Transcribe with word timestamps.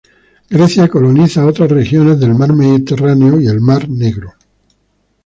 Grecia 0.49 0.87
coloniza 0.87 1.45
otras 1.45 1.69
regiones 1.69 2.19
del 2.19 2.33
mar 2.33 2.53
Mediterráneo 2.53 3.39
y 3.39 3.45
el 3.45 3.61
mar 3.61 3.87
Negro. 3.87 4.33